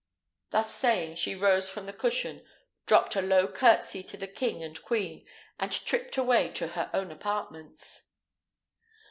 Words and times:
Thus 0.49 0.73
saying, 0.73 1.13
she 1.17 1.35
rose 1.35 1.69
from 1.69 1.85
the 1.85 1.93
cushion, 1.93 2.43
dropped 2.87 3.15
a 3.15 3.21
low 3.21 3.47
curtsey 3.47 4.01
to 4.05 4.17
the 4.17 4.25
king 4.27 4.63
and 4.63 4.81
queen, 4.81 5.27
and 5.59 5.71
tripped 5.71 6.17
away 6.17 6.49
to 6.53 6.69
her 6.69 6.89
own 6.91 7.11
apartments. 7.11 8.07